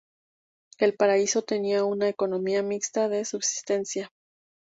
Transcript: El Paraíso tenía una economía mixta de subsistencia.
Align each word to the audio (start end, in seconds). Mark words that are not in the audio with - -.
El 0.79 0.95
Paraíso 0.95 1.43
tenía 1.43 1.83
una 1.83 2.09
economía 2.09 2.63
mixta 2.63 3.07
de 3.07 3.23
subsistencia. 3.23 4.09